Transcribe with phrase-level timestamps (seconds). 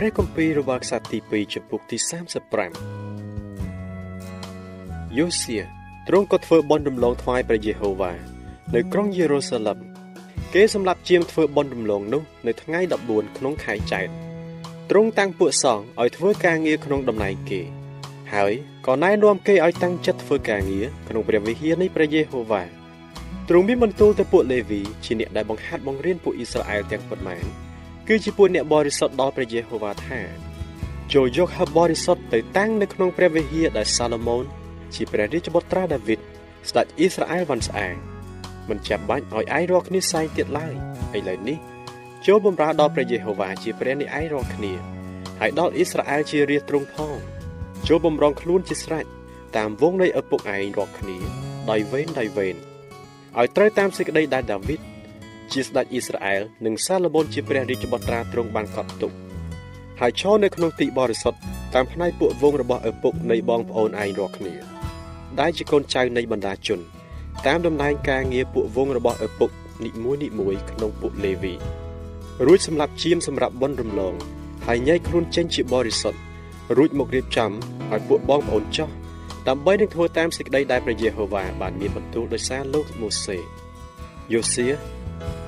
[0.00, 1.96] ព្រះគម្ពីររបស់ខ្សត្រទី2ចំពុកទី
[3.16, 5.58] 35យូសៀ
[6.08, 8.12] ទ្រង់ក៏ធ្វើបុណ្យរំលងថ្វាយព្រះយេហូវ៉ា
[8.74, 9.78] នៅក្រុងយេរូសាឡឹម
[10.54, 14.06] គេសម្រាប់ជាមធ្វើបុណ្យរំលងនោះនៅថ្ងៃ14ក្នុងខែចែក
[14.90, 17.60] ទ្រង់តាំងពួកសង្ឃឲ្យធ្វើការងារក្នុងតំណែងគេ
[18.34, 18.52] ហើយ
[18.86, 22.62] ក៏ណែនាំគេឲ្យតាំងចិត្តធ្វើការងារក្នុងព្រះវិហារនៃព្រះយេហូវ៉ា
[23.48, 27.67] ទ្រង់មានបន្ទូលទៅពួកលេវីជាអ្នកដែលបង្ហាត់បង្រៀនពួកអ៊ីស្រាអែលទាំងប៉ុន្មាន
[28.08, 30.20] គឺជាពួកអ្នកបរិសុទ្ធដល់ព្រះយេហូវ៉ាថា
[31.12, 34.44] ចូលយកហបរិសុទ្ធទៅតាំងនៅក្នុងព្រះវិហារដែលសាឡូមោន
[34.94, 36.20] ជាព្រះរាជបុត្រាដាវីត
[36.68, 37.94] ស្ដេចអ៊ីស្រាអែលវ៉ាន់ស្អាង
[38.68, 40.74] មិនចាំបាច់ឲ្យឯងរាល់គ្នាសែងទៀតឡើយ
[41.16, 41.58] ឥឡូវនេះ
[42.26, 44.72] ចូលបម្រើដល់ព្រះយេហូវ៉ាជាព្រះនៃឯងរាល់គ្នា
[45.40, 47.16] ហើយដល់អ៊ីស្រាអែលជារាជទ្រង់ផង
[47.88, 49.04] ចូលបំរុងខ្លួនជាស្រេច
[49.56, 51.18] តាមវងនៃឪពុកឯងរាល់គ្នា
[51.70, 52.56] ដោយវេនដោយវេន
[53.38, 54.80] ឲ្យត្រូវតាមសេចក្តីដែលដាវីត
[55.52, 59.12] ជាស្ដេចអ៊ីស្រាអែលនិងសាឡូមោនជាព្រះរាជបុត្រាទ្រង់បានកត់ទុក
[60.00, 61.38] ហើយឈរនៅក្នុងទីបរិសុទ្ធ
[61.74, 64.54] តាមផ្នែកពួកវងរបស់ឪពុកនៃបងប្អូនឯងរាល់គ្នា
[65.40, 66.80] ដែលជាកូនចៅនៃបណ្ដាជន
[67.46, 69.50] តាមតំណែងការងារពួកវងរបស់ឪពុក
[69.84, 71.54] និមួយនិមួយក្នុងពួកលេវី
[72.46, 74.14] រួចសម្រាប់ជាមសម្រាប់បន់រំលង
[74.66, 76.18] ហើយញែកខ្លួនចេញជាបរិសុទ្ធ
[76.76, 77.50] រួចមករៀបចំ
[77.92, 78.88] ឲ្យពួកបងប្អូនចោះ
[79.48, 83.38] ដើម្បីនឹងធ្វើតាមសេចក្តីដែលព្រះយេហូវ៉ាបានមានបន្ទូលដោយសារលោកម៉ូសេ
[84.32, 84.66] យូសៀ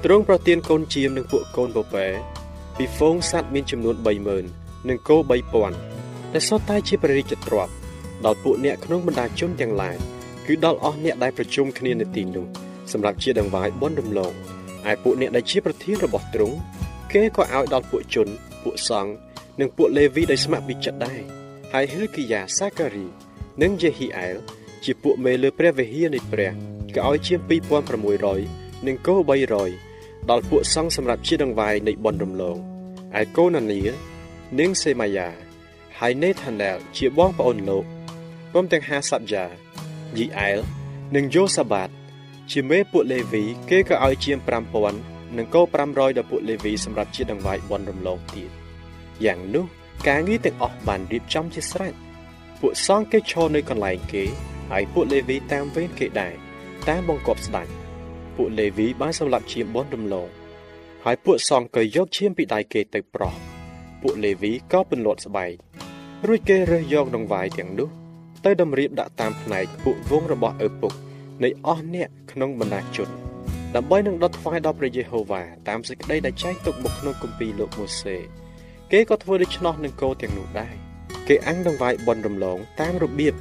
[0.05, 2.07] ទ្រង់ប្រទានកូនជាមនិងពួកកូនពពែ
[2.77, 3.97] ពីហ្វូងសัตว์មានចំនួន
[4.43, 5.17] 30000និងគោ
[5.75, 7.73] 3000ដែលសុទ្ធតែជាព្រះរាជទ្រព្យ
[8.25, 9.97] ដល់ពួកអ្នកក្នុងបណ្ដាជនទាំងឡាយ
[10.47, 12.47] គឺដល់អស់អ្នកដែលប្រជុំគ្នានៅទីនោះ
[12.93, 14.33] សម្រាប់ជាដង្វាយបន់រំលង
[14.91, 16.57] ឯពួកអ្នកដែលជាប្រធានរបស់ទ្រង់
[17.13, 18.29] គេក៏ឲ្យដល់ពួកជន
[18.63, 19.13] ពួកសង្ឃ
[19.61, 21.21] និងពួកលេវីដែលស្ម័គ្រពីចិត្តដែរ
[21.73, 23.07] ហើយហិលគីយ៉ាសាការី
[23.63, 24.37] និងយេហ៊ីអែល
[24.85, 26.51] ជាពួកមេលើព្រះវិហារនៃព្រះ
[26.97, 27.39] ក៏ឲ្យជាង
[28.01, 29.15] 2600 និងគោ
[29.73, 32.57] 300ដល់ពួកសង្ឃសម្រាប់ជាដង្វាយនៃបុណ្យរំលង
[33.21, 33.81] ឯកូណានី
[34.59, 35.29] និងសេម៉ាយ៉ា
[35.99, 37.85] ហើយនេថាណែលជាបងប្អូនលោក
[38.53, 39.45] ព្រមទាំងហាសាប់យ៉ា
[40.19, 40.59] យីអែល
[41.15, 41.89] និងយូសាបាត
[42.53, 44.39] ជាមេពួកលេវី គេក៏ឲ្យជាង
[44.87, 48.51] 5000និងគោ500ដល់ពួកលេវីសម្រាប់ជាដង្វាយបុណ្យរំលងទៀត
[49.25, 49.65] យ៉ាងនោះ
[50.09, 51.95] ការងារទាំងអស់បានរៀបចំជាស្រេច
[52.61, 54.25] ពួកសង្ឃគេឈរនៅកន្លែងគេ
[54.71, 56.35] ហើយពួកលេវីតាមវេនគេដែរ
[56.89, 57.69] តាមបង្គាប់ស្ដេច
[58.37, 60.29] ពួកលេវីបានសម្លាប់ឈាមបនរំលង
[61.05, 63.35] ហើយពួកសង្ឃក៏យកឈាមពីដៃគេទៅប្រោះ
[64.03, 65.53] ពួកលេវីក៏ពន្លត់ស្បែក
[66.27, 67.89] រួចគេរើសយកដង្វាយទាំងនោះ
[68.45, 70.93] ទៅតម្រៀបដាក់តាមផ្នែកពួកវងរបស់ឪពុក
[71.45, 73.09] នៃអស់អ្នកក្នុងបណ្ដាជន
[73.77, 78.17] ដើម្បីនឹងដុតថ្វាយដល់ព្រះយេហូវ៉ាតាមសេចក្តីដែលចែងទុកមកក្នុងគម្ពីរលោកម៉ូសេ
[78.93, 80.75] គេក៏ធ្វើដូច្នោះនឹងគោទាំងនោះដែរ
[81.29, 83.35] គេអាំងដង្វាយបនរំលងតាមរបៀប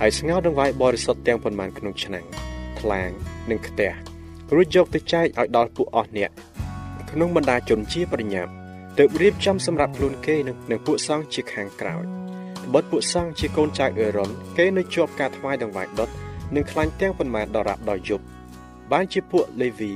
[0.00, 2.24] ហើយស្ងោរដង្វាយបរិសុទ្ធទាំងប៉ុន្មានក្នុងឆ្នាំង
[2.80, 3.10] ថ្លាង
[3.50, 3.92] និងខ្ទះ
[4.54, 6.30] រួចយកទៅចែកឲ្យដល់ពួកអស់អ្នក
[7.10, 8.50] ក្នុងបណ្ដាជនជាប្រញាប់
[8.98, 10.36] ទើបរៀបចំសម្រាប់ខ្លួនគេ
[10.70, 12.04] និងពួកសង្ឃជាខាងក្រោយ
[12.64, 16.08] ត្បិតពួកសង្ឃជាកូនចៅអេរ៉ុនគេនៅជាប់ការថ្វាយដង្វាយដុត
[16.54, 18.24] និងខ្លាញ់ទាំងប៉ុន្មានដល់រាប់ដល់យប់
[18.92, 19.92] បានជាពួកលេវី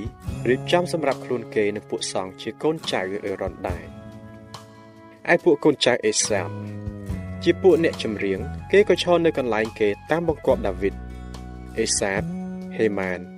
[0.49, 3.83] រៀបចំសម្រាប់ខ្លួនគេនិងពួកសង្ឃជាកូនចៅអេរ៉ុនដែរ
[5.33, 6.49] ឯពួកកូនចៅអេសាប
[7.43, 8.39] ជាពួកអ្នកចម្រៀង
[8.71, 10.93] គេក៏ឈរនៅកន្លែងគេតាមបង្គាប់ដាវីត
[11.79, 12.21] អេសាប
[12.77, 13.36] ហេម៉ាន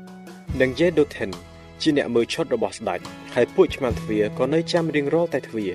[0.62, 1.30] និងយេដូថិន
[1.82, 3.00] ជាអ្នកមើលឈុតរបស់ស្ដេច
[3.34, 5.74] ហើយពួកឆ្មាំទ្វារក៏នៅចាំរៀងរាល់តែទ្វារ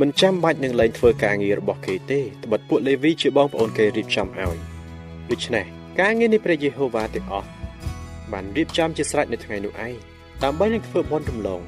[0.00, 4.56] មិនចាំបាច់នឹងលែងធ្វើការងាររបស់គេទេត្បិតពួកលេវីជាបងប្អូនគេរៀបចំឲ្យ
[5.30, 5.64] ដូច្នេះ
[6.00, 7.48] ការងារនៃព្រះយេហូវ៉ាទាំងអស់
[8.32, 9.94] បានរៀបចំជាស្រេចនៅថ្ងៃនោះឯង
[10.42, 11.60] ដើម្បីនឹងធ្វើបុណ្យរំលង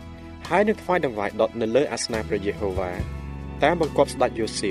[0.48, 2.90] ហើយនឹងថ្វាយដង្វាយដុតនៅលើអាសនៈព្រះយេហូវ៉ា
[3.62, 4.70] តាមបង្គាប់ស្ដេចយូសៀ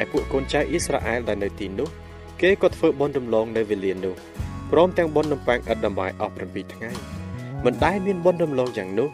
[0.00, 1.88] ឯពួកកូនចៅអ៊ីស្រាអែលដែលនៅទីនោះ
[2.42, 4.14] គេក៏ធ្វើបុណ្យរំលងនៅវេលានោះ
[4.72, 6.90] ព្រមទាំងបុណ្យនំប៉័ងឥតដំបាយអស់7ថ្ងៃ
[7.64, 9.10] មិនដែលមានបុណ្យរំលងយ៉ាងនោះ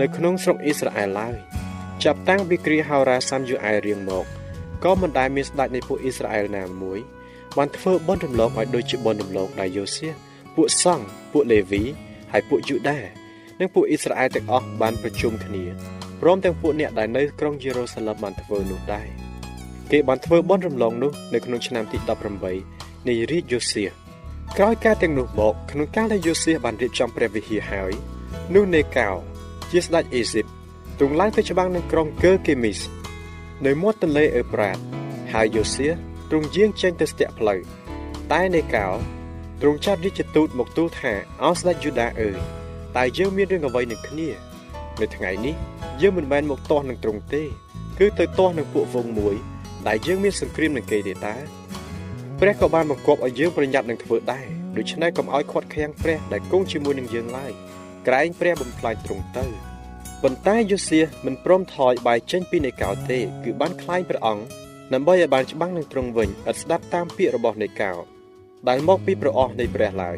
[0.00, 1.36] នៅក្នុងស្រុកអ៊ីស្រាអែលឡើយ
[2.04, 4.24] ចាប់តាំងពីគ្រាហោរាសាំយូអែលរៀងមក
[4.84, 6.98] ក៏មិនដែលមានស្ដេចនៃពួកអ៊ីស្រាអែលណាមួយ
[7.56, 10.08] បានធ្វើបុណ្យរំលងឲ្យដូចជាបុណ្យរំលងដែលយូសៀ
[10.54, 11.82] ពួកសង្ឃពួកលេវី
[12.32, 12.98] ហើយពួកយូដា
[13.60, 15.64] និងពួកអ៊ីស្រាអែលទាំងអស់បានប្រជុំគ្នា
[16.20, 19.08] ព្រមទាំងពួកអ្នកដែលនៅក្រុងយេរូសាឡឹមបានធ្វើនោះដែរ
[19.90, 21.98] គេបានធ្វើបុណ្យរំលងនោះនៅក្នុងឆ្នាំទី
[22.52, 23.84] 18នៃរាជយូសៀ
[24.58, 27.92] ក្រោយការទាំងនោះមកក្នុងកាលដែលយូសៀបានរៀបចំព្រះវិហារហើយ
[28.54, 29.08] នោះនេកោ
[29.70, 30.46] ជាស្ដេចអេស៊ីប
[30.98, 32.80] ទ្រង់ឡើងទៅច្បាំងនឹងក្រុងកើកេមីស
[33.66, 34.78] នៅមាត់ទន្លេអេប្រាត
[35.32, 35.88] ហើយយូសៀ
[36.30, 37.60] ទ្រង់យាងចេញទៅស្ទាក់ផ្លូវ
[38.32, 38.86] តែនេកោ
[39.60, 41.12] ទ្រង់ចាត់រាជទូតមកទូលថា
[41.44, 42.38] អោស្ដេចយូដាអើយ
[42.96, 44.28] តែយើងមានរឿងអ្វីនឹងគ្នា
[45.00, 45.54] នៅថ្ងៃនេះ
[46.00, 47.42] យើងមិនមែនមកទាស់នឹងទ្រង់ទេ
[47.98, 49.34] គឺទៅទាស់នឹងពួកវងមួយ
[49.86, 51.59] ដែលយើងមានសង្គ្រាមនឹងគេទេតា
[52.44, 54.46] ព្រះក៏បានបង្គាប់ឲ្យយើងប្រញាប់នឹងធ្វើដែរ
[54.76, 57.52] ដូច្នេះកុំឲ្យខាត់ខាំងព្រះដែលគង់ជាមួយនឹងយើងឡើយ
[58.06, 59.46] ក្រែងព្រះបំផ្លាញទ្រង់ទៅ
[60.22, 64.44] ប៉ុន្តែយូសៀមិនព្រមថយបាយចេញពីនៃកោទេ គឺបានខ្លាញ់ព្រះអង្គ
[64.92, 67.92] ដើម្បីឲ្យបានច្បាំងនឹងទ្រង់វិញឥតស្ដាប់តាមពាក្យរបស់នៃកោ
[68.68, 70.16] ដែលមកពីព្រះអស់នៃព្រះឡើយ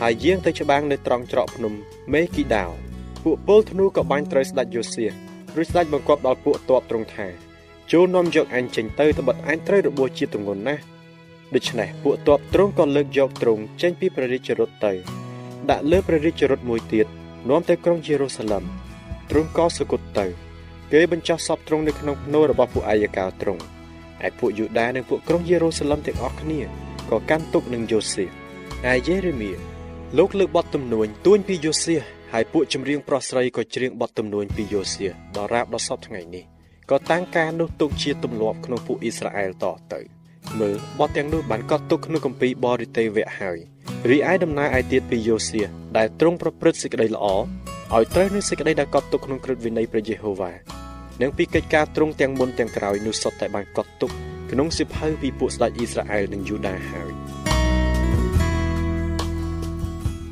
[0.00, 1.72] ហើយយាងទៅច្បាំងនៅត្រង់ច្រកភ្នំ
[2.12, 2.70] មេគីដាវ
[3.24, 5.06] ពួកពលធ្នូក៏បាញ់ត្រូវស្ដេចយូសៀ
[5.56, 7.26] រួចស្ដេចបង្គាប់ដល់ពួកទ័ពទ្រង់ថា
[7.92, 10.82] ចូលនាំយកអញចេញទៅត្បិតអញត្រូវរបួសជាទងន់ណាស់
[11.54, 14.92] ដូច្នេះពួកទ័ពទ្រង់ក៏លើកយកទ្រង់ចេញពីព្រះរាជរថទៅ
[15.70, 17.06] ដាក់លើព្រះរាជរថមួយទៀត
[17.48, 18.64] នាំទៅក្រុងយេរូសាឡឹម
[19.30, 20.26] ទ្រង់ក៏សគត់ទៅ
[20.92, 23.62] គេបញ្ចុះសពទ្រង់នៅក្នុងភ្នូររបស់ពួកអាយកោទ្រង់
[24.26, 26.60] ឯពួកយូដានិងពួកក្រុងយេរូសាឡឹមទាំងអស់គ្នា
[27.10, 28.24] ក៏កាន់ទុកនឹងយូសៀ
[28.92, 29.52] ឯយេរេមៀ
[30.18, 31.96] លោកលើកបទទំនួញទួញពីយូសៀ
[32.32, 35.06] ហើយពួកចម្រៀងប្រុសស្រីក៏ច្រៀងបទទំនួញពីយូសៀ
[35.36, 36.44] ដល់រាបដល់សពថ្ងៃនេះ
[36.90, 40.17] ក៏តាំងការនោះទុកជាទម្លាប់ក្នុងពួកអ៊ីស្រាអែលតទៅ
[40.60, 43.58] មើលបទទាំងនោះបានកត់ទុកក្នុងគម្ពីរបរិតេវៈហើយ
[44.10, 45.62] រីឯដំណើរឯទៀតពីយូសៀ
[45.96, 47.26] ដែលទ្រង់ប្រព្រឹត្តសេចក្តីល្អ
[47.94, 50.52] ឲ្យត្រូវនឹងសេចក្តីដែលកត់ទុកក្នុងក្រឹតវិន័យព្រះយេហូវ៉ា
[51.22, 54.10] និងពីកិច្ចការទ្រង់ទាំងមុនទាំងក្រោយនោះសុទ្ធតែបានកត់ទុក
[54.50, 57.12] ក្នុងសិភៅពីពួកស្ដេចអ៊ីស្រាអែលនិងយូដាហើយ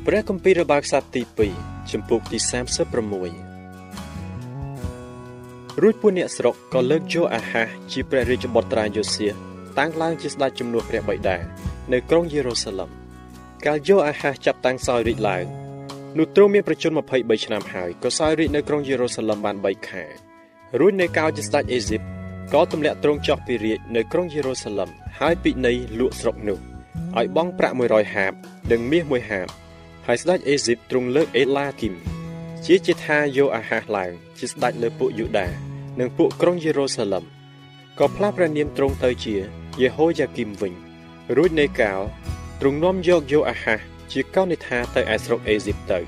[0.05, 1.21] ព្រះគម្ពីររបស់ខ្សត្រទី
[1.55, 2.49] 2ជំពូកទី36
[5.81, 9.29] រួចពួកអ្នកស្រុកក៏លើកយកអាហាសជាព្រះរាជបុត្រាយូសៀ
[9.79, 11.37] តាំងឡើងជាស្ដេចជំនួសព្រះបិតា
[11.93, 12.89] នៅក្រុងយេរូសាឡឹម
[13.65, 15.45] កាលយកអាហាសចាប់តាំងសោយរាជឡើង
[16.17, 20.03] នោះទ្រង់មានប្រជជន23ឆ្នាំហើយក៏សោយរាជនៅក្រុងយេរូសាឡឹមបាន3ខែ
[20.79, 22.01] រួចនៅកោជាស្ដេចអេស៊ីប
[22.53, 24.89] ក៏ទម្លាក់ទ្រង់ចុះពីរាជនៅក្រុងយេរូសាឡឹម
[25.19, 26.59] ហើយពិន័យលក់ស្រុកនោះ
[27.17, 28.33] ឲ្យបង់ប្រាក់100ហាប
[28.71, 29.47] និងមាស1ហាប
[30.07, 31.93] ហើយស្ដេចអេស៊ីបទ្រង់លើកអេឡាគីម
[32.65, 35.47] ជាជាថាយកអាហាសឡើងជាស្ដេចលើពួកយូដា
[35.99, 37.23] និងពួកក្រុងយេរូសាឡឹម
[37.99, 39.35] ក៏ផ្លាស់ព្រះនាមទ្រង់ទៅជា
[39.81, 40.73] យេហូយ៉ាគីមវិញ
[41.35, 42.01] រួចនៃកាល
[42.59, 43.79] ទ្រង់នាំយកយកអាហាស
[44.11, 45.99] ជាកោនិថាទៅឯស្រុកអេស៊ីបទៅ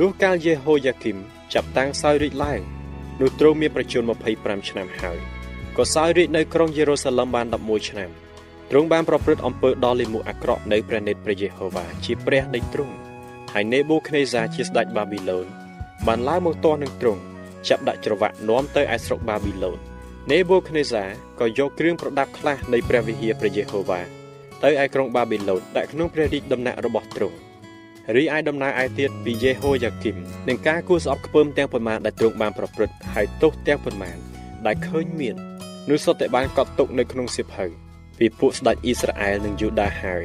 [0.00, 1.16] នោះកាលយេហូយ៉ាគីម
[1.54, 2.60] ចាប់តាំងសោយរាជឡើង
[3.20, 4.02] នោះទ្រង់មានប្រជជន
[4.36, 5.18] 25ឆ្នាំហើយ
[5.76, 8.10] ក៏សោយរាជនៅក្រុងយេរូសាឡឹមបាន11ឆ្នាំ
[8.70, 12.94] ទ្រង់បានប្រព្រឹត្តអំពើដ៏លាមកអាក្រក់នៅព្រះនេតព្រះយេហូវ៉ាជាព្រះនៃទ្រង់
[13.52, 15.46] ហើយនេបូខនេសាជាស្ដេចបាប៊ីឡូន
[16.06, 17.20] បានឡើងមកទាស់នឹងទ្រង់
[17.68, 19.78] ចាប់ដាក់ច្រវាក់នាំទៅឯស្រុកបាប៊ីឡូន
[20.28, 21.04] នេបូខនេសា
[21.40, 24.00] ក៏យកគ្រឿងប្រដាប់ខ្លះនៃព្រះវិហារព្រះយេហូវ៉ា
[24.64, 27.36] ទៅឯក្រុងបាប៊ីឡូនដាក់ក្នុងព្រះរាជដំណាក់របស់ទ្រង់
[28.16, 30.16] រីឯដំណើរឯទៀតពីយេហូយ៉ាគីម
[30.48, 34.16] នឹងការគួរស្អប់ខ្ពើមទាំងប៉ុន្មានដែលទ្រង់បានប្រព្រឹត្តហើយទោសទាំងប៉ុន្មាន
[34.66, 35.36] ដែលឃើញមាន
[35.90, 37.64] នោះសុទ្ធតែបានកត់ទុកនៅក្នុងសៀវភៅ
[38.18, 40.24] ពីពួកស្ដេចអ៊ីស្រាអែលនិងយូដាហើយ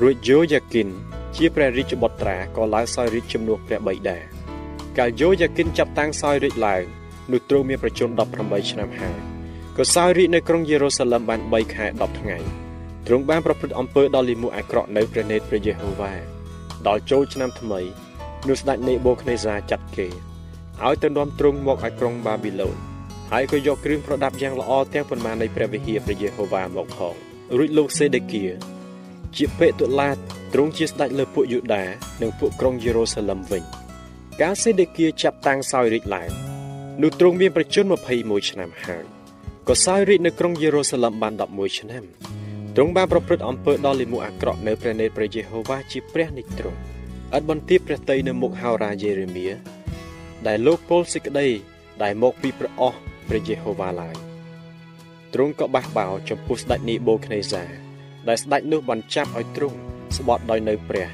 [0.00, 0.88] រួចយូយ៉ាគីន
[1.36, 4.18] ជាព្រះរាជបុត្រាក៏ឡើងសោយរាជជំនួសព្រះបិតា
[4.98, 6.82] កាលយូយ៉ាគីនចាប់តាំងសោយរាជឡើង
[7.32, 8.08] នោះទ្រង់មានប្រជជន
[8.40, 9.18] 18ឆ្នាំហើយ
[9.76, 12.36] ក៏សោយរាជនៅក្រុងយេរូសាឡឹមបាន3ខែ10ថ្ងៃ
[13.06, 16.12] ទ្រង់បានប្រព្រឹត្តអំពើដ៏លាមកអាក្រក់នៅព្រះនេតព្រះយេហូវ៉ា
[16.86, 17.80] ដល់ចូលឆ្នាំថ្មី
[18.48, 20.08] នោះស្ដេចនេបូខនេសាចាត់គេ
[20.84, 22.76] ឲ្យទៅនាំទ្រង់មកឲ្យក្រុងបាប៊ីឡូន
[23.32, 27.14] ហើយក៏យកគ្រឿងប្រដាប់យ៉ាងល្អទាំងប៉ុន្មាននៃព្រះវិហារព្រះយេហូវ៉ាមកផង
[27.58, 28.44] រួចលោកសេដេគៀ
[29.36, 30.10] ជាពេតុឡា
[30.52, 31.84] ទ្រង់ជាស្ដេចលើពួកយូដា
[32.22, 33.64] និងពួកក្រុងយេរូសាឡឹមវិញ។
[34.42, 36.47] កាលសេដេគៀចាប់តាំងសោយរាជឡើង
[37.02, 37.84] នោះទ្រង់មានប្រជជន
[38.18, 39.04] 21ឆ្នាំហើយ
[39.68, 42.04] ក៏សោយរាជនៅក្រុងយេរូសាឡឹមបាន11ឆ្នាំ
[42.76, 46.78] ទ្រង់បានប្រព្រឹត្តអំពើដ៏លាមកអាក្រក់នៅព្រះនេត្រព្រះយេហូវ៉ាជាព្រះនិទ្រង់
[47.36, 49.46] ឥតបន្ទាបព្រះតីនៅមុខហោរាយេរេមៀ
[50.46, 51.46] ដែលលោកពលសេចក្តី
[52.02, 54.16] ដែលមកពីព្រះអស់ព្រះយេហូវ៉ាឡើយ
[55.34, 57.62] ទ្រង់ក៏បះបោចំពោះស្ដេចនីបូខនេសា
[58.28, 59.76] ដែលស្ដេចនោះបានចាប់ឲ្យទ្រង់
[60.16, 61.08] ស្បត់ដោយនៅព្រះ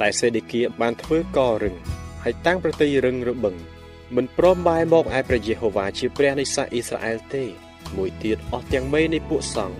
[0.00, 1.74] តែសេដេគៀបានធ្វើករឹង
[2.24, 3.56] ហើយតាំងប្រតិយរឹងរបឹង
[4.14, 7.44] មិនព្រមបែរមកឯព្រះយេហូវ៉ាជាព្រះនៃសាសអ៊ីស្រាអែលទេ
[7.96, 9.76] មួយទៀតអស់ទាំងមេនៃពួកសង្ឃ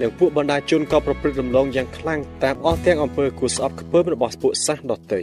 [0.00, 5.20] និងពួកបណ្ដាជនក៏ប្រព្រឹត្តរំលងយ៉ាងខ្លាំងតាមអស់ទាំងអំពើគួរស្អប់ខ្ពើមរបស់ពួកសាសដទៃ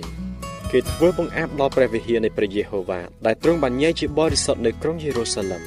[0.72, 5.62] គេធ្វើបង្អាប់ដល់ព្រះវិហារនៃព្រះយេហូវ៉ាដែលទ្រង់បានញែកជាបរិសុទ្ធនៅក្រុងយេរូសាឡឹម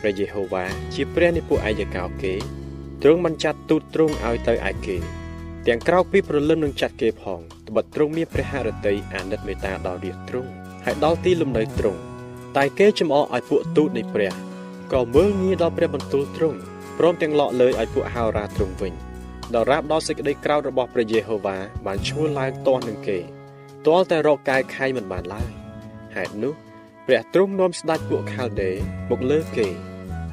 [0.00, 0.64] ព្រះយេហូវ៉ា
[0.94, 2.34] ជាព្រះនៃពួកអាយកោគេ
[3.02, 4.96] ទ្រង់បានចាត់ទូតទ្រង់ឲ្យទៅឯគេ
[5.66, 10.50] ទាំងក្រៅពីព្រលឹមនឹងចាត់គេផងត្បិតទ្រង់មានព្រះハរតីអាណិតមេត្តាដល់រាជទ្រង់
[10.84, 12.00] ហើយដល់ទីលំនៅទ្រង់
[12.56, 14.32] តែគេចំអកឲ្យពួកទូតនៃព្រះ
[14.92, 16.58] ក៏មើលងាយដល់ព្រះបន្ទូលទ្រង់
[16.98, 18.92] ព្រមទាំងលក់លើយឲ្យពួកហោរាទ្រង់វិញ
[19.54, 21.56] ដល់រាបដល់សេចក្តីក្រោធរបស់ព្រះយេហូវ៉ា
[21.86, 23.18] បានឈ្មោះឡើងទាស់នឹងគេ
[23.86, 25.48] ទាល់តែរកកាយខៃមិនបានឡើយ
[26.14, 26.52] ហេតុនោះ
[27.06, 28.70] ព្រះទ្រង់នាំស្ដេចពួកខាល់ដេ
[29.10, 29.66] មកលើគេ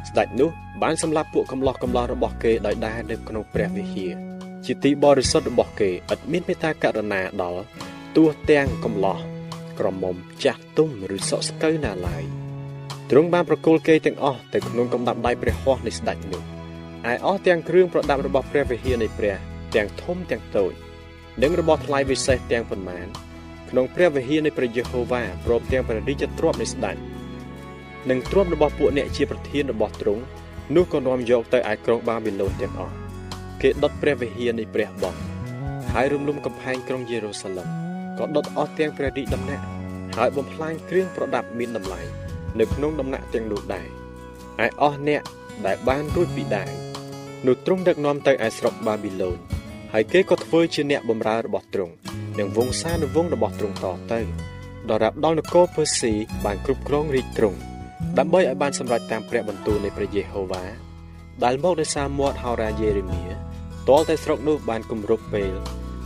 [0.09, 0.49] ស្ដេចនោះ
[0.81, 4.13] បានសម្លាប់ពួកកំឡោះកំឡោះរបស់គេដោយដែរនៅក្នុងព្រះវិហារ
[4.65, 7.63] ជាទីបរិសុទ្ធរបស់គេឥតមានមេត្តាករុណាដល់
[8.15, 9.17] ទោះទាំងកំឡោះ
[9.81, 12.23] ក្រមុំចាស់ទុំឬសក់ស្កូវណាឡើយ
[13.11, 16.41] ទ្រង់បានប្រគល់គេទាំងអស់ទៅក្នុងកំដាប់ដៃព្រះហស្ថនៃស្ដេចនោះ
[17.11, 19.35] ឯអស់ទាំងគ្រឿងប្រដាប់របស់ព្រះវិហារនៃព្រះ
[19.75, 20.71] ទាំងធំទាំងតូច
[21.41, 23.07] និងរបស់ថ្លៃវិសេសទាំងប៉ុន្មាន
[23.69, 26.95] ក្នុងព្រះវិហារនៃព្រះយេហូវ៉ាព្រមទាំងព្រះរាជទ្រព្យនៃស្ដេច
[28.09, 30.23] និងទ្រព្យរបស់ពួកអ្នកជាប្រធានរបស់ទ្រង់
[30.75, 32.95] នោះក៏នាំយកទៅឯក្រុងបាប៊ីឡូនទាំងអស់
[33.61, 35.15] គេដុតព្រះវិហារនៃព្រះបង
[35.93, 39.63] ហើយរំលំកំផែងក្រុងយេរូសាឡឹម ក៏ដុតអស់ទាំងព្រះរាជដំណាក់
[40.17, 42.01] ហើយបំផ្លាញគ្រឿងប្រដាប់មានតម្លៃ
[42.59, 43.87] នៅក្នុងដំណាក់ទាំងនោះដែរ
[44.65, 45.21] ឯអស់អ្នក
[45.65, 46.69] ដែលបានរួចពីដែរ
[47.47, 49.37] នោះទ្រង់ដឹកនាំទៅឯស្រុកបាប៊ីឡូន
[49.93, 51.93] ហើយគេក៏ធ្វើជាអ្នកបម្រើរបស់ទ្រង់
[52.39, 54.19] និងវង្សានុវង្សរបស់ទ្រង់តទៅ
[54.89, 56.13] ដល់រាប់ដល់នគរពឺស៊ី
[56.45, 57.57] បានគ្រប់គ្រងរាជទ្រង់
[58.17, 60.63] ដើម្បីឲ្យបានសម្រេចតាមព្រះបន្ទូលនៃព្រះយេហូវ៉ា
[61.43, 63.23] ដែលមកដោយសារមាត់ហោរាយេរេមៀ
[63.89, 65.53] ទាល់តែស្រុកនោះបានគម្រប់ពេល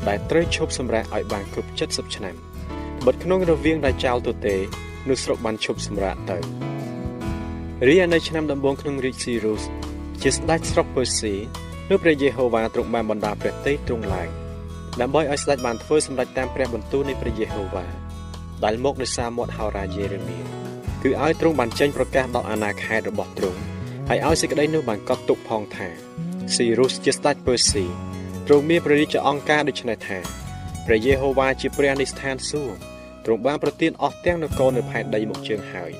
[0.07, 2.35] ដែលត្រូវឈប់សម្រាកឲ្យបានគ្រប់70ឆ្នាំ
[3.05, 4.55] បិទក្នុងរវាងដែលចោលទទេ
[5.09, 6.37] នោះស្រុកបានឈប់សម្រាកទៅ
[7.87, 9.63] រីឯនៅឆ្នាំដំបូងក្នុងរាជស៊ីរូស
[10.21, 11.33] ជាស្ដេចស្រុកពឺស៊ី
[11.89, 14.29] នោះព្រះយេហូវ៉ាទ្រង់បានបណ្ដាព្រះតីទ្រង់ឡើង
[15.01, 17.85] ដើម្បីឲ្យស្ដេចបានធ្វើសម្រេចតាមព្រះបន្ទូលនៃព្រះយេហូវ៉ា
[18.63, 20.39] ដែលមកដោយសារមាត់ហោរាយេរេមៀ
[21.03, 23.59] គឺឲ្យទ្រង់បានចេញប្រកាសដល់អាណាខេត្តរបស់ទ្រង់
[24.09, 25.87] ហើយឲ្យសេចក្តីនោះបានកត់ទុកផងថា
[26.55, 27.85] ស៊ីរុសជាស្ដេចពឺស៊ី
[28.47, 30.17] ទ្រង់មានព្រះរាជអង្គការដូចនេះថា
[30.85, 32.75] ព្រះយេហូវ៉ាជាព្រះនៃស្ថានសួគ៌
[33.25, 35.91] ទ្រង់បានប្រទានអស់ទាំងនគរនៅផែនដីមកជើងហើយ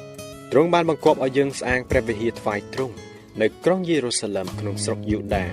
[0.51, 2.95] ទ្រង់បានបង្គាប់ឲ្យយើងស្អាងព្រះវិហារថ្វាយទ្រង់
[3.41, 5.45] នៅក្រុងយេរូសាឡឹមក្នុងស្រុកយូដា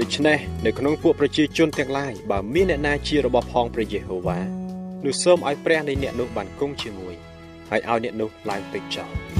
[0.00, 4.38] ដូច្នេះនៅក្នុងពួកប្រជាជនទាំងឡាយបើមានអ្នកណាជារបស់ផងព្រះយេហូវ៉ា
[5.04, 7.14] នោះសូមឲ្យព្រះនៃអ្នកនោះបានគង់ជាមួយ
[7.70, 9.39] ហើយឲ្យអ្នកនោះឡើងពេកចោល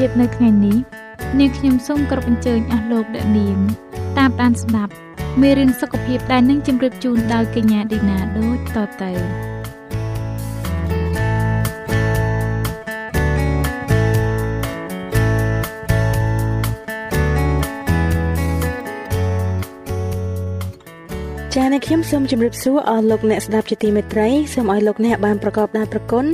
[0.00, 0.78] ភាពនៅថ្ងៃនេះ
[1.38, 3.58] នាងខ្ញុំសូមគោរពអញ្ជើញអស់លោកអ្នកនាង
[4.18, 4.92] តាមដានស្ដាប់
[5.40, 9.10] មេរៀនសុខភាពដែលនឹងជម្រាបជូនដោយកញ្ញាឌីណាដូចតទៅ
[21.76, 26.24] នកខ្ញុំសូមជម្រាបសួរអស់លោកអ្នកស្ដាប់ជាទីមេត្រីសូមឲ្យលោកអ្នកបានប្រកបដោយប្រគុណ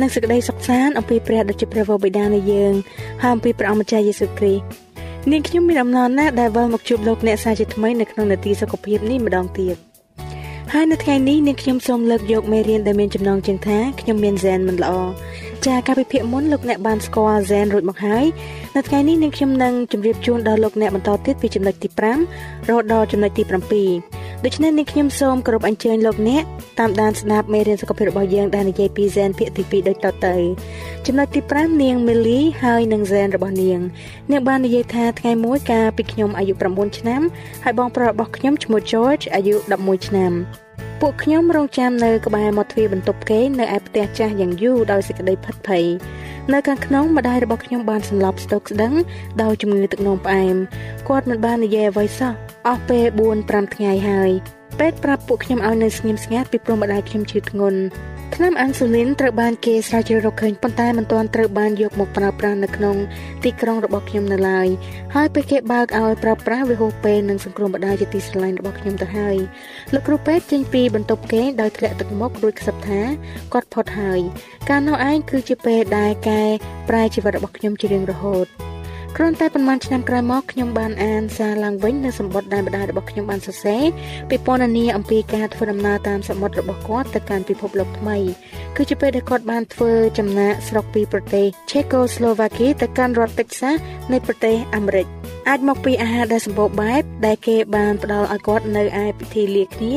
[0.00, 2.72] និងសេចក្តីសុខសាន្តអំពីព្រះដ៏ជាព្រះវរបិតានៃយើង
[3.22, 4.62] ហើយអំពីព្រះអម្ចាស់យេស៊ូវគ្រីស្ទ
[5.30, 9.76] នាងខ្ញុំមានអំណរណាស់ដែលវិលមកជួបលោកអ្នកសាជាថ្មីនៅក្នុងនាទីសុខភាពនេះម្ដងទៀត
[10.72, 14.92] ហើយនៅថ្ងៃនេះនាងខ្ញុំសូមលើកយកមេរៀនដែលមានចំណងជើងថាខ្ញុំមានហ្សែនមិនល្អ
[15.66, 18.24] ចាការពិភាក្សាមុនលោកអ្នកបានស្គាល់ហ្សែនរួចមកហើយ
[18.76, 22.06] នៅថ្ងៃនេះនាងខ្ញុំនឹងជម្រាបជូនដល់លោកអ្នកបន្តទៀតពីចំណុចទី5រ
[22.68, 26.44] ហូតដល់ចំណុចទី7 ដូច្នេះនាងខ្ញុំសូមគោរពអញ្ជើញលោកអ្នក
[26.78, 30.34] តាមដានស្ដាប់មេរៀនសុខភាពរបស់យើងដែលនិយាយពីហ្សែនភាគទី2ដូចតទៅ
[31.06, 33.80] ចំណុចទី5នាងមីលីហើយនិងហ្សែនរបស់នាង
[34.30, 37.22] នាងបាននិយាយថាថ្ងៃមួយកាលពីខ្ញុំអាយុ9ឆ្នាំ
[37.64, 40.32] ហើយបងប្រុសរបស់ខ្ញុំឈ្មោះ George អាយុ11ឆ្នាំ
[41.02, 45.84] ពួកខ្ញុំរងចាំនៅក្បែរមាត់ទ្វារបន្ទប់គេនៅឯផ្ទះចាស់យ៉ាងយូរដោយសេចក្តីផិតភ័យ
[46.52, 48.92] នៅខាងក្នុងម្ដាយរបស់ខ្ញុំបានសន្លប់ស្តុកស្ដឹង
[49.42, 50.56] ដោយជំងឺទឹកនោមផ្អែម
[51.08, 52.32] គាត់មិនបាននិយាយអ្វីសោះ
[52.66, 54.30] អស់ពេល4 5ថ្ងៃហើយ
[54.78, 57.80] ពេទ្យប្រាប់ពួកខ្ញុំឲ្យនៅស្ងៀមស្ងាត់ពីព្រោះម្ដាយខ្ញុំឈឺធ្ងន់
[58.34, 62.96] ថ្នាំអាំងស៊ូលីនត្រូវបានគេស្រាវជ្រាវរកឃើញប៉ុន្តែមិនទាន់ត្រូវបានយកមកប្រើប្រាស់នៅក្នុង
[63.44, 64.68] ទីក្រុងរបស់ខ្ញុំនៅឡើយ
[65.14, 69.36] ហើយពេលគេបើកឲ្យប្រើប្រាស់វាហួសពេលនិងសង្គ្រោះម្ដាយជាទីស្រឡាញ់របស់ខ្ញុំទៅហើយ
[69.94, 73.00] លោកគ្រូពេទ្យចេញពីបន្ទប់គេដោយធ្លាក់ទឹកមុខរួចខ្សឹបថា
[73.52, 74.20] គាត់ផុតហើយ
[74.68, 76.42] ការនោះឯងគឺជាពេលដែលកែ
[76.88, 78.46] ប្រែជីវិតរបស់ខ្ញុំជារៀងរហូត
[79.18, 83.82] គ្រាន់តែប៉ុន្មានឆ្នាំក្រោយមកខ្ញុំបានអានសារឡើងវិញនៅសម្បត្តិដែលម្ដាយរបស់ខ្ញុំបានសរសេរ
[84.30, 88.16] ពីពណ៌នាអំពីការធ្វើដំណើរតាមសមុទ្ររបស់គាត់ទៅកាន់ពិភពលោកថ្មី
[88.76, 93.74] គឺជាពេលដែលគាត់បានធ្វើចំណាកស្រុកពីប្រទេសឆេកូស្លូវ៉ាគីទៅកាន់រដ្ឋតិចសាស
[94.12, 95.06] នៃប្រទេសអាមេរិក
[95.48, 99.96] អាចមកពីអាហារដែលសម្បូរបែបដែលគេបានផ្ដល់ឲ្យគាត់នៅឯពិធីលាគ្នា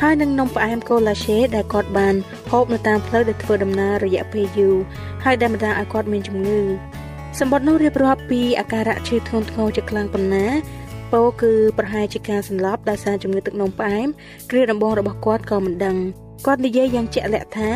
[0.00, 2.14] ហើយនឹងនំផ្អែមកូឡាឆេដែលគាត់បាន
[2.50, 4.76] ហូបនៅតាមផ្លូវដែលធ្វើដំណើររយៈពេលយូរ
[5.24, 6.60] ហើយដែលបណ្ដាលឲ្យគាត់មានជំងឺ
[7.40, 10.46] សម្បត្តិនោះរៀបរាប់ពីអាការៈឈឺធ្ងន់ធ្ងរជាខ្លាំងប៉ុណ្ណា
[11.12, 14.08] ពោគឺប្រហែលជាការសន្លប់ដោយសារជំងឺទឹកនោមផ្អែម
[14.50, 15.96] គ្រាដំបូងរបស់គាត់ក៏មិនដឹង
[16.46, 17.70] គាត់និយាយយ៉ាងជាក់លាក់ថា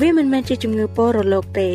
[0.00, 1.70] វាមិនមែនជាជំងឺពោរលោកទេ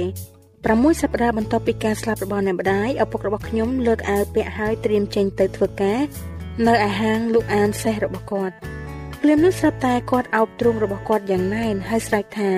[0.54, 6.02] 6សប្តាហ៍បន្ទាប់ពីការស្លាប់របស់អ្នកម្ដាយឪពុករបស់ខ្ញុំលើកអាវពាក់ហើយត្រៀមចេញទៅធ្វើការ
[6.68, 8.56] នៅឯហាងលក់អានសេះរបស់គាត់
[9.24, 12.50] ភ្លាមនោះស្រាប់តែគាត់អោបទ្រូងរបស់គាត់យ៉ាងណែនហើយស្រែកថា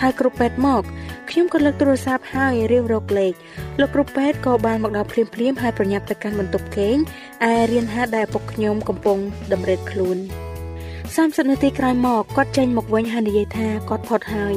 [0.00, 0.82] ហើយគ្រូពេទ្យមក
[1.30, 3.32] ខ្ញុំក៏លើកទូរស័ព្ទហើយរៀបរកលេខ
[3.80, 6.96] លោកគ្រូពេទ្យក៏បានមកដល់ភ្លាមភ្លាមហើយប្រញាប់ទៅកាន់បន្ទប់គេង
[7.50, 9.18] ឯរៀនហាត់ដែលឪពុកខ្ញុំកំពុង
[9.52, 10.18] តម្រេតខ្លួន
[10.86, 14.54] 30នាទីក្រោយមកគាត់ចេញមកវិញហើយនិយាយថាគាត់ផុតហើយ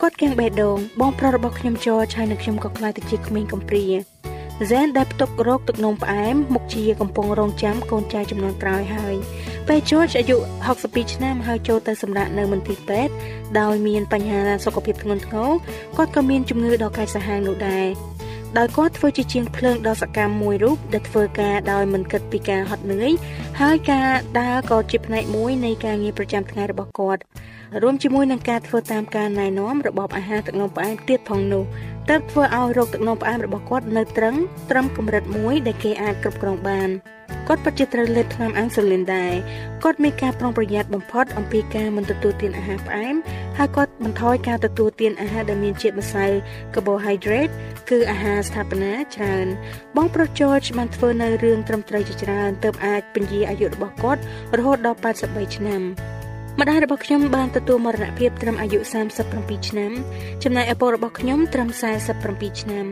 [0.00, 4.15] គាត់កាំងបេះដូងបងប្រុសរបស់ខ្ញុំចរឆៃនិងខ្ញុំក៏ខ្លាចទៅជាក្មេងកំព្រា
[4.64, 9.14] ហ្សែនដែលផ្ទុករោគទឹកនោមផ្អែមមុខជាកំពុងរងចាំកូនចៅចំនួនក្រោយហើយ
[9.68, 10.36] ពេល George អាយុ
[10.74, 13.12] 62ឆ្នាំហើយចូលទៅសម្រាកនៅមន្ទីរពេទ្យ
[13.60, 15.50] ដោយមានបញ្ហាសុខភាពធ្ងន់ធ្ងរ
[15.96, 17.86] គាត់ក៏មានជំងឺដ៏កាចសាហាវនោះដែរ
[18.58, 23.10] ដោយគាត់ធ្វើជាជាងភ្លើងដ៏សកម្មមួយរូបដែលធ្វើការដោយមិនគិតពីការហត់នឿយ
[23.60, 24.08] ហើយការ
[24.40, 27.22] ដើរក៏ជាផ្នែកមួយនៃការងារប្រចាំថ្ងៃរបស់គាត់
[27.82, 31.64] រួមជាមួយនឹងការធ្វើតាមការណែនាំរបបអាហារទឹកនោមផ្អែមទៀតផងនោះ
[32.08, 34.34] ទើបធ្វើឲ្យរោគទឹកនោមផ្អែមរបស់គាត់នៅត្រឹង
[34.70, 36.88] ត្រឹមកម្រិតមួយដែលគេអាចគ្រប់គ្រងបាន
[37.48, 39.32] គាត់ពិតជាត្រូវលេបថ្នាំអាំងស៊ូលីនដែរ
[39.84, 43.14] គាត់មានការប្រុងប្រយ័ត្នបំផុតអំពីការមិនទទួលទានអាហារផ្អែម
[43.58, 46.26] ហើយគាត់បន្ថយការទទួលទានអាហារដែលមានជាតិម្សៅ
[46.74, 47.52] carbohydrate
[47.90, 49.46] គឺអាហារស្ថាបនាច្រើន
[49.96, 54.20] បងប្រុស George បានធ្វើនៅរឿងត្រឹមត្រូវជាច្រើនទើបអាចពន្យាអាយុរបស់គាត់
[54.58, 55.82] រហូតដល់83ឆ្នាំ
[56.60, 58.78] ម្ដាយរបស់ខ្ញុំបានទទួលមរណភាពត្រឹមអាយុ
[59.24, 59.92] 37ឆ្នាំ
[60.44, 61.68] ចំណែកឪពុករបស់ខ្ញុំត្រឹម
[62.14, 62.86] 47ឆ្នាំ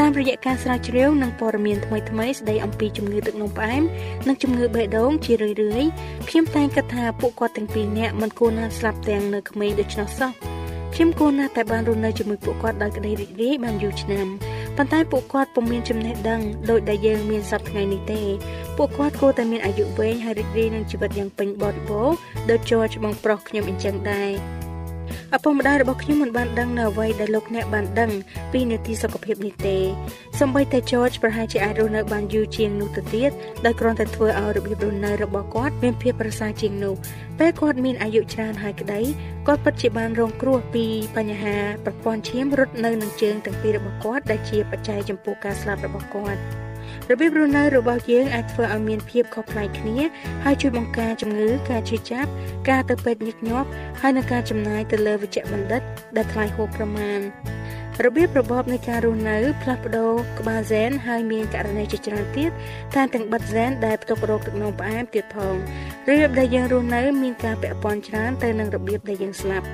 [0.00, 3.82] តាមរយៈការស្រាវជ្រាវនិងព័ត៌មានថ្មីៗស្ដីអំពីជំងឺទឹកនោមផ្អែម
[4.28, 5.90] និងជំងឺបេះដូងជារឿយៗ
[6.28, 10.30] ខ្ញុំតែងគិតថាពួកគាត់ទាំងពីរនាក់មិនគួរណាស្លាប់ទាំងនៅក្មេងដូច្នោះសោះ
[10.94, 14.26] ខ្ញុំគួរណាស់តែបានរស់នៅជាមួយពួកគាត់ដោយក្តីរីករាយបានយូរឆ្នាំ
[14.76, 18.20] ប៉ុន្តែពួកគាត់ពុំមានចំណេះដឹងដោយដែលយើងមានសពថ្ងៃនេះទេ
[18.84, 22.16] ពួកគាត់គួរតែមានអាយុវែងហើយរីករាយនឹងជីវិតយ៉ាងពេញបរិបូរណ៍
[22.50, 24.30] ដោយ George បងប្រុសខ្ញុំអញ្ចឹងដែរ
[25.36, 28.10] ឪពុកម្ដាយរបស់ខ្ញុំមិនបានដឹងនៅអ្វីដែលលោកអ្នកបានដឹង
[28.52, 29.78] ពីនីតិសុខភាពនេះទេ
[30.38, 33.30] សូម្បីតែ George ប្រហែលជាអាចរស់នៅបានយូរជាងនោះទៅទៀត
[33.64, 36.94] ដោយគ្រាន់តែធ្វើឲ្យរបៀបរស់នៅរបស់គាត់មានភាពប្រសើរជាងនោះ
[37.38, 39.00] ពេលគាត់មានអាយុច្រើនហើយក្តី
[39.46, 46.61] គាត់ពិតជាបានរងគ្រោះពីបញ្ហាប្រព័ន្ធឈាមរត់នៅនឹងជើងទាំងពីររបស់គាត់ដែលជាបច្ច័យចំពោះការស្លាប់របស់គាត់
[47.10, 49.98] របៀបរស់នៅរបស់យើងអាចធ្វើឲ្យមានភាពខុសប្លែកគ្នា
[50.44, 52.30] ហើយជួយបង្ការជំងឺការឈឺចាប់
[52.68, 53.68] ការទៅពេទ្យញឹកញាប់
[54.00, 55.82] ហើយនឹងការចំណាយទៅលើវិជ្ជបណ្ឌិត
[56.16, 57.20] ដែលថ្លៃហួសប្រមាណ
[58.00, 62.50] របៀបរបបនៃការរស់នៅផ្លាស់ប្ដូរក្បាលហ្សែនហើយមានករណីជាច្រើនទៀត
[62.96, 65.54] តាមទាំងបិទហ្សែនដែលផ្ទុករោគទឹកនោមផ្អែមទៀតផង
[66.08, 69.66] របៀបដែលយើងរស់នៅមានការពាក់ព័ន្ធច្រើនទៅនឹងរបៀបដែលយើងស្លាប់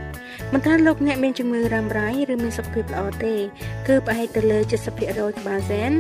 [0.53, 3.35] មិនថាលោកអ្នកមានជំងឺរ៉ាំរ៉ៃឬមានសុខភាពល្អទេ
[3.87, 4.59] គឺផ្អែកទៅលើ
[4.99, 5.91] 70%ក្បាលហ្សែន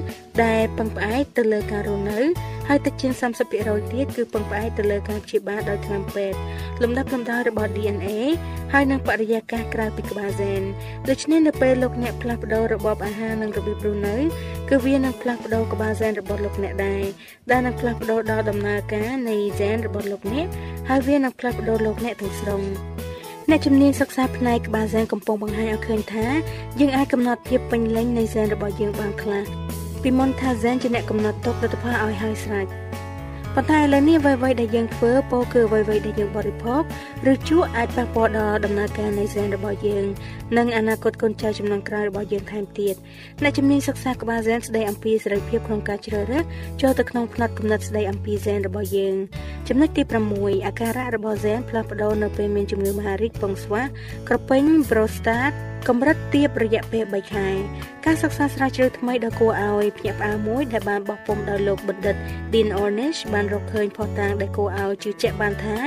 [0.44, 2.20] ដែលពឹងផ្អែកទៅលើការរស់នៅ
[2.68, 6.38] ហើយទឹកជាង30%ទៀតគឺពឹងផ្អែកទៅលើការព្យាបាលដោយថ្នាំពេទ្យ
[6.82, 8.08] លំដាប់លំដោយរបស់ DNA
[8.72, 10.62] ហើយនឹងបរិយាកាសក្រៅពីក្បាលហ្សែន
[11.08, 14.16] ដូច្នេះនៅពេលលោកអ្នកផ្លាស់ប្ដូររបបអាហារនិងរបៀបរស់នៅ
[14.68, 17.02] គឺវានឹងផ្លាស់ប្ដូរក្បាលហ្សែនរបស់លោកអ្នកដែរ
[17.50, 20.46] ដែលនឹងផ្លាស់ប្ដូរដល់ដំណើរការនៃហ្សែនរបស់លោកអ្នក
[20.88, 22.62] ហើយវានឹងផ្លាស់ប្ដូរលោកអ្នកទាំងស្រុង
[23.50, 26.26] អ្នកជំនាញសិក្សាផ្នែកក្បាលហ្សែនកំពុងបង្ហាញឲ្យឃើញថា
[26.80, 29.67] យើងអាចកំណត់ភាពពេញលេញនៃហ្សែនរបស់យើងបានខ្លះ
[30.02, 32.68] ពីមុនថាហ្សែនជាអ្នកកំណត់ទុកលទ្ធផលឲ្យហើយស្រេច
[33.54, 36.82] ប៉ុន្តែឥឡូវនេះអ្វីៗដែលយើងធ្វើពោលគឺអ្វីៗដែលយើងបរិភោគ
[37.32, 40.04] ឬជក់អាចប៉ះពាល់ដល់ដំណើរការនៃហ្សែនរបស់យើង
[40.58, 42.94] និងអនាគតកូនចៅចំនួនក្រោយរបស់យើងថែមទៀត
[43.42, 46.44] អ្នកជំនាញសិក្សាក្បាលហ្សែនស្ដីអំពីសេរីភាពក្នុងការជ្រើសរើស
[46.80, 49.16] ចូលទៅក្នុងផ្នែកកំណត់ស្ដីអំពីហ្សែនរបស់យើង
[49.68, 50.02] ចំណុចទី
[50.34, 53.82] 6អាការៈរបស់ហ្សែនផ្លាស់ប្ដូរនៅពេលមានជំងឺមហារីកពងស្វា
[54.28, 55.52] ក្រពេញប្រូស្តាត
[55.88, 57.48] កម្រិតទាបរយៈពេល3ខែ
[58.06, 62.16] ការសិក្សាស្រាវជ្រាវថ្មីដ៏គួរឲ្យភ្ញាក់ផ្អើលមួយដែលបានបោះពុម្ពដោយលោកបណ្ឌិត
[62.52, 65.78] Dean Ornish បានរកឃើញផុសតាងដែលគួរឲ្យជឿជាក់បានថា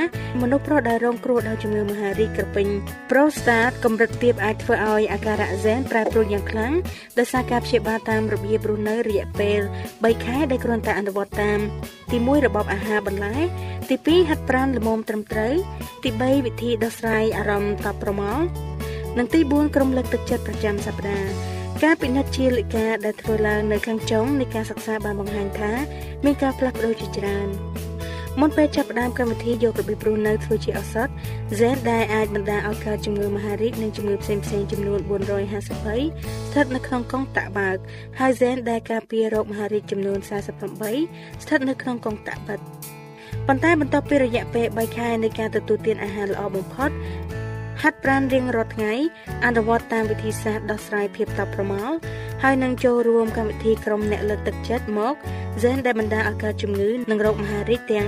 [0.41, 2.67] មនុស្សប្រុសដែលរងគ្រោះដោយជំងឺមហារីកក្រពេញ
[3.09, 6.73] prostate កម្រិតទាបអាចធ្វើឲ្យអាការៈហ្សែនប្រែប្រួលយ៉ាងខ្លាំង
[7.17, 9.59] ដោយសារការព្យាបាលតាមរបៀបរស់នៅរយៈពេល
[9.91, 11.59] 3ខែដែលគ្រាន់តែអនុវត្តតាម
[12.11, 13.35] ទី1របបអាហារបន្លែ
[13.89, 15.53] ទី2ហាត់ប្រាណល្មមត្រឹមត្រូវ
[16.03, 18.43] ទី3វិធីដោះស្រាយអារម្មណ៍តបប្រមល់
[19.17, 21.29] និងទី4ក្រុមលើកទឹកចិត្តប្រចាំសប្តាហ៍
[21.83, 25.71] ការពិនិត្យជាលិកាដែលធ្វើឡើងនៅខាងចុងនៃការសិក្សាបានបង្ហាញថា
[26.25, 27.49] មានការផ្លាស់ប្ដូរជាច្រើន
[28.39, 31.09] មុនពេលចាប់ផ្ដើមកម្មវិធីយករបៀបរស់នៅធ្វើជាឱសថ
[31.59, 37.77] Zen ដែលអាចបណ្ដាលឲ្យកើតជំងឺមហារីកនិងជំងឺផ្សេងៗចំនួន450ស្ថិតនៅក្នុងកងតាក់បើក
[38.19, 42.59] ហើយ Zen ដែលការពាររោគមហារីកចំនួន48ស្ថិតនៅក្នុងកងតាក់បិទ
[43.47, 46.91] ប៉ុន្តែបន្ទាប់ពីរយៈពេល3ខែនៃការទទួលទានអាហារល្អបំផុត
[47.81, 48.93] ហាត់ប្រាណរៀងរាល់ថ្ងៃ
[49.45, 51.95] អនុវត្តតាមវិធីសាស្ត្រដោះស្រាយភាពតប់ប្រមល់
[52.43, 55.13] ហើយនឹងចូលរួមកម្មវិធីក្រុមអ្នកលើកទឹកចិត្តមក
[55.61, 58.07] Zen ដែលបណ្ដាលឲ្យកើតជំងឺនិងរោគមហារីកទាំង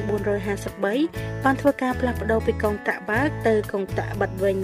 [0.71, 4.57] 453បានធ្វើការផ្លាស់ប្ដូរពីកងតាក់បើកទៅកងតាក់បិទវិញ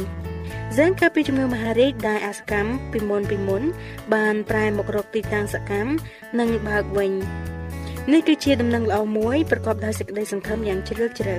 [0.75, 3.63] Zen កាលពីជំងឺមហារីកដែលអសកម្មពីមុនពីមុន
[4.13, 5.91] បានប្រែមករកទីតាំងសកម្ម
[6.39, 7.11] និងបើកវិញ
[8.13, 11.37] នេះគឺជាដំណឹងល្អមួយប្រកបដោយសេចក្តីសង្ឃឹមយ៉ាងជ្រាលជ្រៅ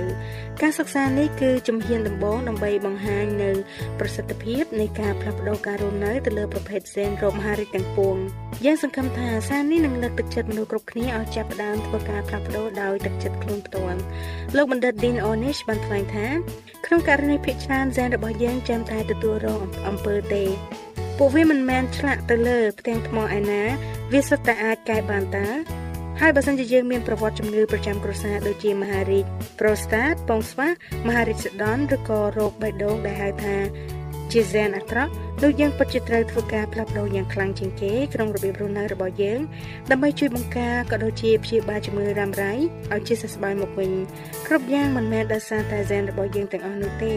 [0.61, 3.51] ការសិក្សានេះគឺជំហានដំបូងដើម្បីបង្ហាញនៅ
[3.99, 8.15] ប្រសិទ្ធភាពនៃការផ្លាស់ប្ដូរការរស់នៅទៅលើប្រភេទសេនរោគមហារីកទាំងពួង
[8.65, 13.99] យើងសង្ឃឹមថាសារនេះនឹងលើកទឹកចិត្តមនុស្សគ្រប់គ្នាឲ្យចាប់ផ្ដើមធ្វើការផ្លាស់ប្ដូរដោយទឹកចិត្តខ្លួនផ្ទាល់
[14.55, 16.27] លោកបណ្ឌិត Dean Ornish បានថ្លែងថា
[16.85, 20.43] ក្នុងករណីភាគច្រើនហ្សែនរបស់យើងចាំតែទទួលរងអំពើទេ
[21.17, 23.61] ពួកវាមិនមែនឆ្លាក់ទៅលើផ្ទាំងថ្មឯណា
[24.13, 25.47] វាសុទ្ធតែអាចកែបានតើ
[26.23, 29.25] ហើយបើសិនជាយើងមានប្រវត្តិជំងឺប្រចាំគ្រួសារដូចជាមហារីក
[29.59, 30.67] ប្រូស្តាតពងស្វា
[31.07, 33.55] មហារីកសេដនឬក៏រោគបេះដូងដែលហៅថា
[34.31, 35.11] ជាហ្សែនអាត្រក់
[35.43, 39.39] នោះយើងពិតជាត្រូវធ្វើការផ្លាស់ប្ដូរយ៉ាងខ្លាំងជាងគេក្នុងរបៀបរស់នៅរបស់យើង
[39.91, 42.53] ដើម្បីជួយបង្ការក៏ដូចជាព្យាបាលជំងឺរ៉ាំរ៉ៃ
[42.93, 43.91] ឲ្យជាសះស្បើយមកវិញ
[44.47, 47.13] គ្រប់យ៉ាងមិនមែនដោយសារតែហ្សែនរបស់យើងទាំងអស់នោះទេ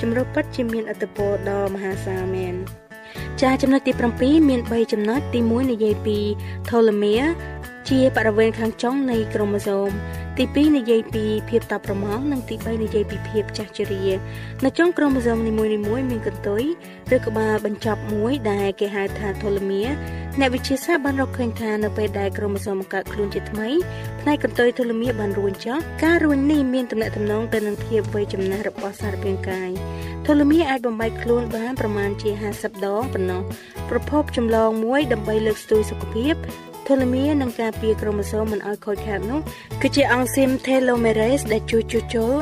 [0.00, 2.56] ជំរុញពិតជាមានឥទ្ធិពលដ៏មហាសាលមែន
[3.42, 6.18] ចាចំណុចទី7មាន3ចំណុចទី1និយាយពី
[6.68, 7.28] telomere
[7.88, 9.90] ជាបរិវេណខាងចុងនៃក្រូម៉ូសូម
[10.38, 14.04] ទី2និយាយពីភាពតបប្រមងនិងទី3និយាយពីភាពចាស់ជរា
[14.64, 15.70] នៅចុងក្រូម៉ូសូមនីមួយៗ
[16.10, 16.62] មានកន្ទុយ
[17.14, 19.82] ឬក្បាលបញ្ចប់មួយដែលគេហៅថាថូឡូមៀ
[20.38, 23.68] អ្នកវិទ្យាសាស្ត្របានរកឃើញថានៅពេលដែលក្រូម៉ូសូមបង្កើតខ្លួនជាថ្មី
[24.20, 29.70] ផ្នែកកន្ទុយថូឡូមៀបានរួញចុះការរួញនេះមានទំនាក់ទំនងទៅនឹងភាពវ័យចំណាស់របស់សារពាង្គកាយ
[30.26, 33.42] ថូឡូមៀអាចបំបែកខ្លួនបានប្រមាណជា50ដងប៉ុណ្ណោះ
[33.90, 36.34] ប្រភពចម្លងមួយដើម្បីលើកស្ទួយសុខភាព
[36.86, 39.40] ថូឡូមៀនិងការពារក្រូម៉ូសូមមិនឲ្យខូចខាតនោះ
[39.82, 42.36] គឺជាអង់ស៊ីម telomerase ដែលជួយជួសជុល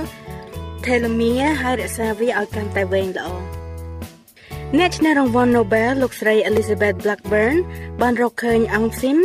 [0.86, 3.28] telomere ហើយរក្សាវាឲ្យកាន់តែវែងល្អ
[4.78, 7.56] អ្នកឈ្នះរង្វាន់ Nobel លោកស្រី Elizabeth Blackburn
[8.00, 9.18] បានរកឃើញអង់ស៊ីម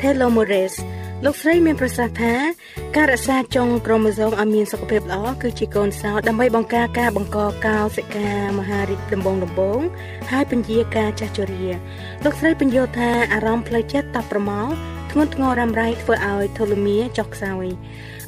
[0.00, 0.78] telomerase
[1.26, 2.34] លោកស្រីមានប្រសាសន៍ថា
[2.96, 9.80] ការរក្សាចុងក្រូម៉ូសូមឲ្យមានសុខភាពល្អគឺជាកូនសោរដើម្បីបង្ការការបង្កកោសិកាមហារីកដំបងដំបង
[10.30, 11.66] ហើយពន្យាការចាស់ជរា
[12.24, 14.72] លោកស្រីបញ្យល់ថាអារម្មណ៍ផ្លូវចិត្តតបប្រមល់
[15.10, 17.66] ធ្ងន់ធ្ងររ៉ាំរ៉ៃធ្វើឲ្យថូឡូមៀចុះខ្សោយ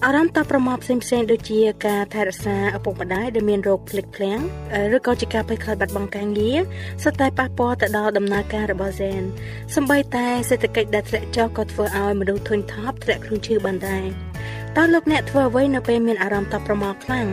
[0.05, 4.41] អារម្មណ៍តបប្រមាថផ្សេងផ្សេងដូចជាការថែរក្សាឪពុកម្ដាយដែលមានរោគភ្លេចភ្លាំង
[4.97, 6.59] ឬក៏ជាការភ័យខ្លាចបាត់បង់ការងារ
[7.03, 9.23] សុទ្ធតែប៉ះពាល់ទៅដល់ដំណើរការរបស់ហ្សែន
[9.75, 14.07] សម្បីតែសេដ្ឋកិច្ចដែលធ្លាក់ចុះក៏ធ្វើឲ្យមនុស្សធុញថប់ធ្លាក់ខ្លួនឈឺបានដែរ
[14.77, 17.29] តើលោកអ្នកធ្វើអ្វីនៅពេលមានអារម្មណ៍តបប្រមាថខ្លាំង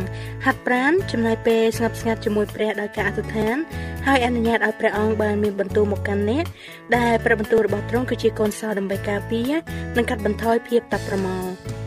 [0.46, 3.56] ហាត់ប្រាណចំណាយពេលស្ងប់ស្ងាត់ជាមួយព្រះដោយការអធិដ្ឋាន
[4.08, 6.46] ហើយអនុញ្ញាតឲ្យព្រះអង្គបានមានបន្ទូលមកកាន់អ្នក
[6.98, 9.52] ដែលព្រះបន្ទូលរបស់ទ្រង់គឺជាកូនសោដើម្បីការពារ
[9.98, 11.83] និងកាត់បន្ថយភាពតបប្រមាថ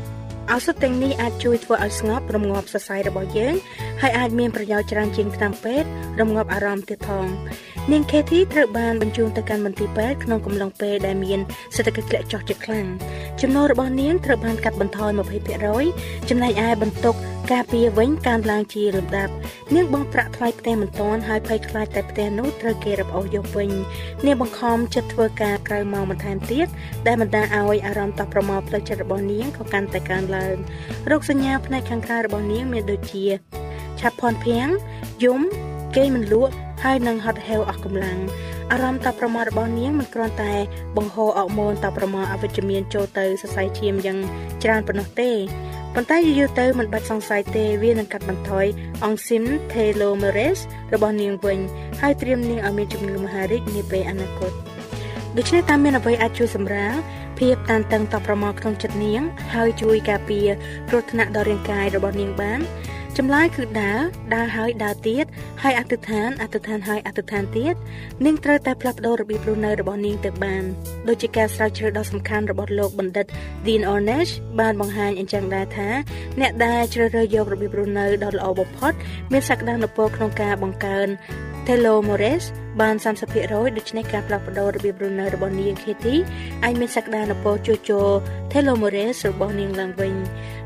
[0.53, 3.55] ឱសថទាំងនេះអាចជួយធ្វើឲ្យស្ងប់រងាប់សរសៃរបស់យើង
[4.03, 5.89] ហើយអាចមានប្រយោជន៍ច្រើនជាងថ្នាំពេទ្យ
[6.21, 7.27] រងាប់អារម្មណ៍ទៀតផង
[7.93, 11.41] នាង Katie ត្រូវបានបញ្ជូនទៅកាន់មន្ទីរពេទ្យក្នុងកំឡុងពេលដែលមាន
[11.77, 12.87] សេដ្ឋកិច្ចធ្លាក់ចុះជាខ្លាំង
[13.41, 15.11] ចំណូលរបស់នាងត្រូវបានកាត់បន្ថយ
[15.71, 17.15] 20%ចំណែកឯបន្ទុក
[17.53, 19.33] ការពារវិញកើនឡើងជាលំដាប់
[19.75, 23.71] នាងបងប្រាក់ថ្លៃផ្ទះមិនទាន់ហើយភ័យខ្លាចតែផ្ទះនោះត្រូវគេរឹបអូសយកវិញ
[24.27, 26.67] នាងបង្ខំចិត្តធ្វើការក្រៅម៉ោងបន្ថែមទៀត
[27.07, 30.57] ដែលបណ្ដាលឲ្យអារម្មណ៍តបប្រមល់ផ្លូវចិត្តរបស់នាងក៏កាន់តែកើនឡើង
[31.11, 33.25] រោគសញ្ញាផ្នែកខាងក្រៅរបស់នាងមានដូចជា
[34.01, 34.69] ឆាប់ភ័ន្តភាំង
[35.25, 35.41] យំ
[35.97, 36.53] គេមិនលក់
[36.85, 38.19] ហើយនឹងហត់ហេវអស់កម្លាំង
[38.73, 40.55] អារម្មណ៍តបប្រមាថរបស់នាងមិនគ្រាន់តែ
[40.97, 44.19] បង្ហូរអរម៉ូនតបប្រមាថអវិជ្ជមានចូលទៅសរសៃឈាមយ៉ាង
[44.63, 45.31] ច្រើនប៉ុណ្ណោះទេ
[45.99, 48.67] ប៉ុន្តែយូរទៅមិនបាច់សង្ស័យទេវានឹងកាត់បន្ថយ
[49.05, 50.63] អង់ស៊ីម telomerase
[50.95, 51.59] របស់នាងវិញ
[52.01, 54.53] ហើយត្រៀមនាងឲ្យមានជំងឺមហារីកនាពេលអនាគត
[55.37, 56.95] ដូច្នេះតាមមានអ្វីអាចជួយសម្រាល
[57.39, 59.21] ភាពតានតឹងតបប្រមាថក្នុងចិត្តនាង
[59.55, 60.49] ហើយជួយការពារ
[60.89, 62.61] គ្រោះថ្នាក់ដល់រាងកាយរបស់នាងបាន
[63.21, 64.01] ចម្លើយគឺដើរ
[64.35, 65.25] ដើរហើយដើរទៀត
[65.63, 67.75] ហើយអតិថានអតិថានហើយអតិថានទៀត
[68.25, 70.63] នាងត្រូវតែផ្លាស់ប្ដូររបៀបរស់នៅរបស់នាងទៅបាន
[71.09, 73.27] ដូចជាការស្រាវជ្រាវដ៏សំខាន់របស់លោកបណ្ឌិត
[73.67, 75.89] Dean Ornish បានបង្ហាញអញ្ចឹងដែរថា
[76.41, 78.93] អ្នកដែលជ្រើសរើសយករបៀបរស់នៅដ៏ល្អបំផុត
[79.33, 81.09] មានសក្តានុពលក្នុងការបង្កើន
[81.67, 82.47] telomerase
[82.81, 82.95] បាន
[83.37, 86.23] 30%ដូច្នេះការផ្លាស់ប្ដូររបៀបរស់នៅរបស់នាង Katie
[86.65, 88.09] អាចមានសក្តានុពលជួសជុល
[88.53, 90.15] telomerase របស់នាងឡើងវិញ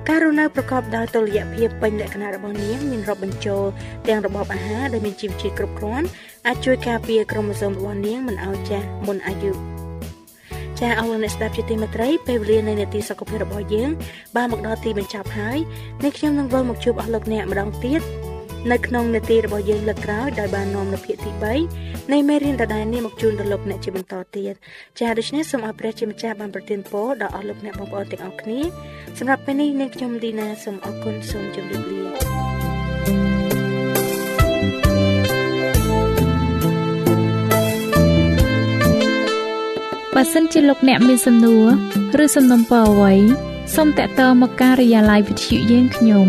[0.08, 3.64] ការរស់នៅប្រកបដោយតុល្យភាពពេញលក្ខណៈរបស់នាងមានរាប់បញ្ចូល
[4.08, 6.06] ទាំងរបបអាហារដែលមានជីវជាតិគ្រប់គ្រាន់
[6.46, 9.52] អាចជួយការពារក្រុមសូមរបស់នាងមិនឲ្យចាស់មុនអាយុ
[10.80, 13.90] ចាអរលោកអ្នកស្ដាប់ជាទីមេត្រីពេលវេលានៃនាទីសុខភាពរបស់យើង
[14.36, 15.58] បានមកដល់ទីបញ្ចប់ហើយ
[16.04, 18.00] នេះខ្ញុំនឹងវិលមកជួបអស់លោកអ្នកម្ដងទៀត
[18.72, 21.30] នៅក្នុងនាទីរបស់យើងលើកក្រោយដោយបាននាំនៅភាគទី
[21.72, 24.54] 3នៃមេរៀនដដែលនេះមកជូនដល់លោកអ្នកជាបន្តទៀត
[24.98, 28.60] ចា៎ដូច្នេះសូមអរព្រះជាម្ចាស់បានប្រទានពរដល់អស់លោកអ្នកបងប្អូនទាំងអស់គ្នា
[29.18, 32.02] សម្រាប់ពេលនេះនាងខ្ញុំឌីណាសូមអរគុណសូមជម្រាបលា
[40.14, 41.66] បើសិនជាលោកអ្នកមានសំណួរ
[42.24, 43.14] ឬសំណុំពរអ្វី
[43.76, 46.28] សូមតាក់ទងមកការិយាល័យវិទ្យុយើងខ្ញុំ